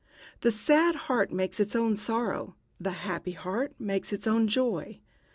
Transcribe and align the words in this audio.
The 0.39 0.49
sad 0.49 0.95
heart 0.95 1.31
makes 1.31 1.59
its 1.59 1.75
own 1.75 1.95
sorrow, 1.95 2.55
the 2.79 2.89
happy 3.05 3.33
heart 3.33 3.75
makes 3.77 4.11
its 4.11 4.25
own 4.25 4.47
joy. 4.47 4.99